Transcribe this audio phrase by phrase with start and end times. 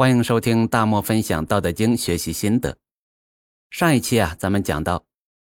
[0.00, 2.74] 欢迎收听大漠分享《道德经》学习心得。
[3.68, 5.04] 上一期啊，咱们讲到，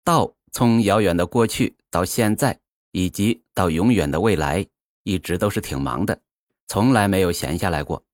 [0.04, 2.60] 道从遥远的过去到现在，
[2.90, 4.66] 以及到永远的未来，
[5.02, 6.20] 一直都是挺忙的，
[6.66, 8.04] 从来没有闲下来过，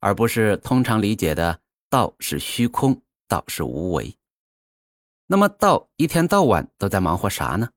[0.00, 1.60] 而不是通常理解的
[1.90, 4.16] 道是虚空，道是无为。
[5.26, 7.68] 那么道一天到晚都在忙活啥呢？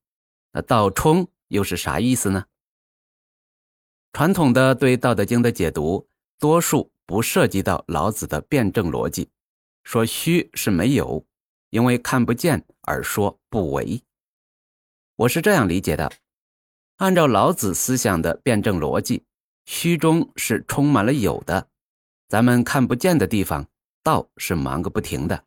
[0.54, 2.46] 那道冲又是啥意思呢？
[4.14, 6.08] 传统的对《道德经》的解读，
[6.42, 6.92] 多数。
[7.04, 9.30] 不涉及到老子的辩证逻辑，
[9.84, 11.26] 说虚是没有，
[11.70, 14.02] 因为看不见而说不为。
[15.17, 16.09] 我是这样理解的：
[16.95, 19.26] 按照老子思想的辩证逻辑，
[19.66, 21.67] 虚中是充满了有的，
[22.30, 23.67] 咱们看不见的地方，
[24.02, 25.44] 道是忙个不停的。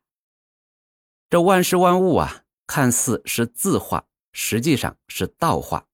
[1.31, 5.87] 这万事万物啊，看似是字化，实际上是道化，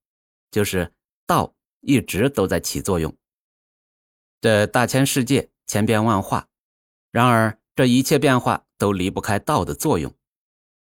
[0.50, 0.92] 就是
[1.28, 3.16] 道一直都在起作用。
[4.40, 5.50] 这大千世界。
[5.66, 6.48] 千变万化，
[7.12, 10.12] 然而这一切变化都离不开道的作用。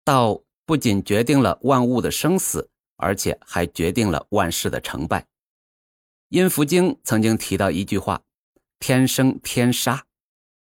[0.05, 5.23] 道不仅决定了万物的生死，而且还决定了万事的成败。
[6.29, 8.21] 《阴符经》曾经提到一句话
[8.79, 10.05] ：“天生天杀”，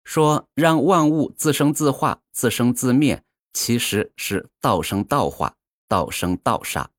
[0.05, 3.21] 说让万物自生自化、自生自灭，
[3.51, 5.57] 其实是道生道化、
[5.89, 6.89] 道生道杀。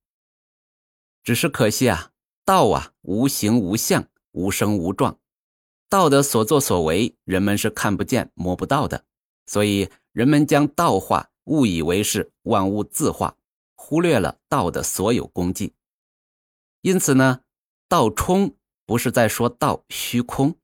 [1.23, 2.11] 只是可惜啊，
[2.45, 5.18] 道啊无形无相、无声无状。
[5.89, 9.05] 道的所作所为，人们是看不见、摸不到的，
[9.47, 13.35] 所以人们将道化，误以为是万物自化，
[13.73, 15.73] 忽略了道的所有功绩。
[16.83, 17.41] 因此呢，
[17.87, 20.55] 道冲不是在说道虚空，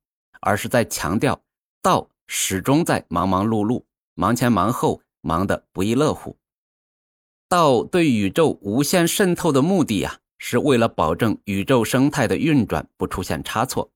[0.41, 1.41] 而是在强调
[1.81, 6.37] 道始终在忙忙碌碌、忙前忙后，忙得不亦乐乎。
[7.49, 13.89] 道对宇宙无限渗透的目的呀，是为了保证宇宙生态的运转不出现差错。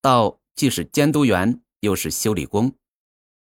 [0.00, 0.38] 道。
[0.54, 2.74] 既是监督员，又是修理工，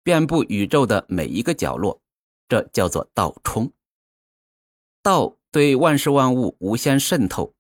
[0.03, 2.01] 遍布宇宙的每一个角落，
[2.49, 3.73] 这叫做道冲。
[5.03, 7.55] 道对万事万物无限渗透，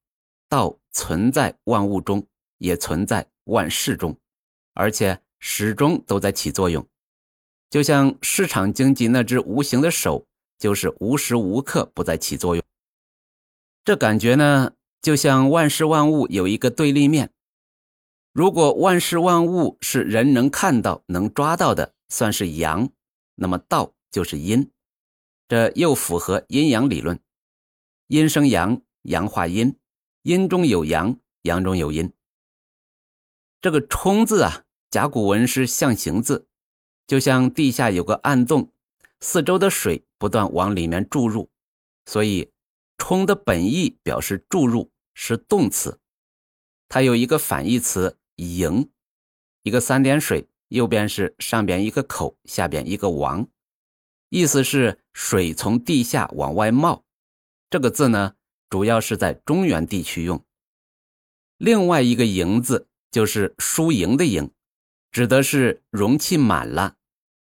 [0.48, 2.26] 道存在万物中，
[2.58, 4.16] 也存在万事中，
[4.74, 6.86] 而且始终都在起作用。
[7.70, 10.26] 就像市场经济那只无形的手，
[10.58, 12.62] 就是无时无刻不在起作用。
[13.84, 17.32] 这感觉呢，就像万事万物有一个对立面。
[18.32, 22.88] 如果万事万物是人能看到、能抓到的，算是阳，
[23.34, 24.70] 那么道就是阴，
[25.48, 27.20] 这又符合阴阳理论。
[28.06, 29.76] 阴生阳，阳化阴，
[30.22, 32.10] 阴中有阳，阳中有阴。
[33.60, 36.48] 这个“冲”字啊，甲骨文是象形字，
[37.06, 38.72] 就像地下有个暗洞，
[39.20, 41.50] 四周的水不断往里面注入，
[42.06, 42.50] 所以
[42.96, 46.00] “冲”的本意表示注入，是动词。
[46.88, 48.16] 它有一个反义词。
[48.42, 48.90] 盈，
[49.62, 53.48] 一个三点水，右边是上边一个口，下边一个王，
[54.28, 57.04] 意思是水从地下往外冒。
[57.70, 58.34] 这个字呢，
[58.68, 60.44] 主要是在中原地区用。
[61.56, 64.50] 另外一个盈字就是输赢的赢，
[65.10, 66.96] 指的是容器满了。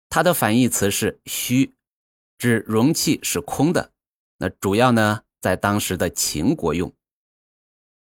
[0.08, 1.74] 它的反义词是虚，
[2.38, 3.92] 指容器是空的。
[4.38, 6.94] 那主要呢，在当时的秦国用。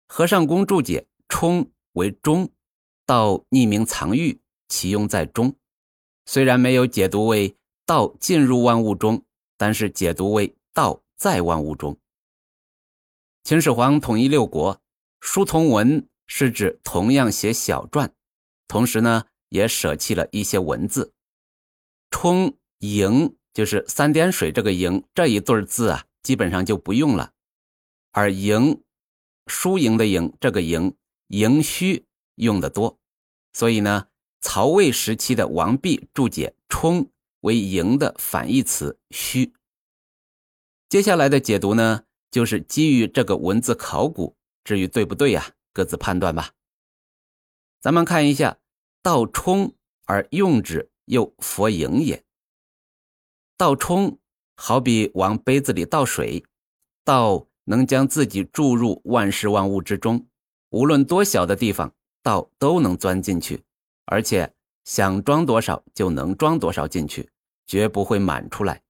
[0.08, 2.50] 和尚公注解：冲为中。
[3.10, 5.56] 道匿名藏玉，其用在中。
[6.26, 9.24] 虽然没有解读为道进入万物中，
[9.56, 11.98] 但是解读为道在万物中。
[13.42, 14.80] 秦始皇统一六国，
[15.20, 18.10] 书同文是指同样写小篆，
[18.68, 21.12] 同时呢也舍弃了一些文字。
[22.12, 27.32] 冲盈就是三点水这个盈这一对字啊，基本上就不用了。
[28.12, 28.80] 而盈，
[29.48, 30.94] 输赢的赢这个盈
[31.26, 32.06] 盈虚
[32.36, 32.99] 用的多。
[33.52, 34.06] 所以呢，
[34.40, 37.10] 曹魏时期的王弼注解“冲”
[37.42, 39.52] 为“盈”的反义词“虚”。
[40.88, 46.52] 接下来的解读呢，就是基于这个文字考古，至于对不对呀，各自判断吧。
[47.80, 48.58] 咱们看一下
[49.02, 49.74] “倒冲”
[50.06, 52.24] 而用之，又佛盈也。
[53.56, 54.18] 倒冲
[54.56, 56.44] 好比往杯子里倒水，
[57.04, 60.26] 倒能将自己注入万事万物之中，
[60.70, 61.94] 无论多小的地方。
[62.22, 63.64] 道都能钻进去，
[64.04, 64.52] 而且
[64.84, 67.30] 想装多少就能装多少进去，
[67.66, 68.82] 绝不会满出来。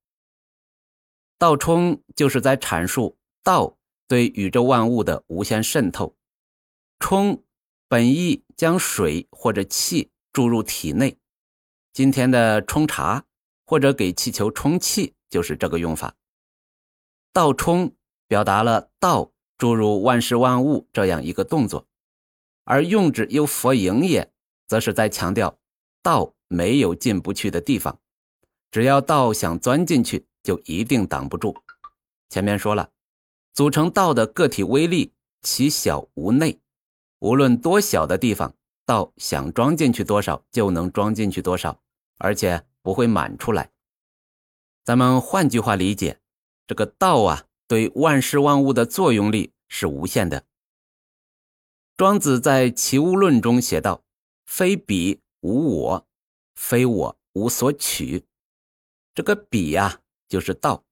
[1.39, 6.15] 道冲就是在阐述道对宇宙万物的无限渗透。
[6.99, 7.43] 冲
[7.89, 11.19] 本意将水或者气注入体内，
[11.93, 13.25] 今天的冲茶
[13.65, 16.15] 或者给气球充气就是这个用法。
[17.33, 17.95] 道冲
[18.27, 21.87] 表达了道注入万事万物这样一个动作。
[22.65, 24.31] 而用之又佛盈也，
[24.67, 25.59] 则是在强调
[26.03, 27.99] 道没有进不去的地方，
[28.71, 31.57] 只要道想钻进去，就一定挡不住。
[32.29, 32.91] 前面说了，
[33.53, 35.13] 组成道的个体微粒
[35.43, 36.61] 其小无内，
[37.19, 38.55] 无论多小的地方，
[38.87, 41.81] 道想装进去多少就能装进去多少，
[42.19, 43.71] 而且不会满出来。
[44.85, 46.21] 咱们换句话理解，
[46.67, 50.45] 这个道啊，对万事万物的作用力是无限的。
[52.01, 54.03] 庄子在《齐物论》中写道
[54.49, 56.07] ：“非彼无我，
[56.55, 58.25] 非我无所取。”
[59.15, 60.83] 这个“彼”呀，就是道。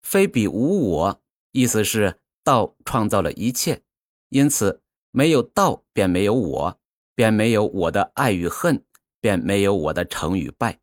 [0.00, 1.20] 非彼无我，
[1.52, 3.82] 意思是道创造了一切，
[4.30, 6.80] 因此没有道便没有我，
[7.14, 8.82] 便没有我的爱与恨，
[9.20, 10.80] 便没有我的成与败。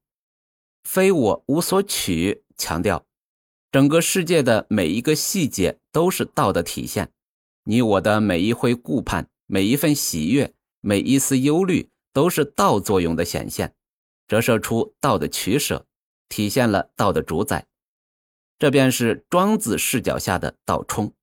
[0.84, 3.04] 非我无所取，强调
[3.72, 7.12] 整个世界的每一个细节都是道的体现，
[7.64, 9.28] 你我的每一回顾盼。
[9.50, 13.74] 每一份喜悦，每一丝忧虑，都是道作用的显现，
[14.28, 15.88] 折射出道的取舍，
[16.28, 17.66] 体现了道的主宰。
[18.60, 21.14] 这便是庄子视角下的道冲，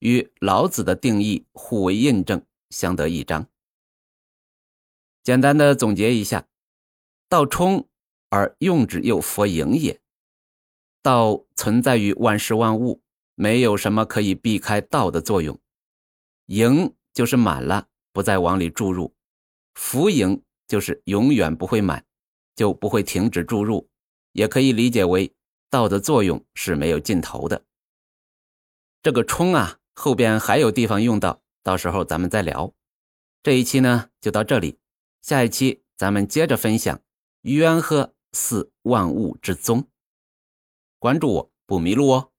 [0.00, 3.48] 与老子的定义互为印证，相得益彰。
[5.22, 6.46] 简单的总结一下：
[7.30, 7.88] 道冲
[8.28, 9.98] 而用之又佛盈也。
[11.00, 13.00] 道存在于万事万物，
[13.34, 15.58] 没有什么可以避开道的作用。
[16.46, 16.94] 盈。
[17.14, 19.12] 就是满了，不再往里注入；
[19.74, 22.04] 浮盈就是永远不会满，
[22.54, 23.88] 就不会停止注入。
[24.32, 25.34] 也可以理解为
[25.68, 27.66] 道的作用是没有尽头的。
[29.02, 32.72] 这个冲啊，后边还有地方用到，到时候咱们再聊。
[33.42, 34.78] 这一期呢就到这里，
[35.20, 37.02] 下一期咱们接着分享
[37.42, 39.86] 渊壑似万物之宗。
[40.98, 42.31] 关注我不迷路哦。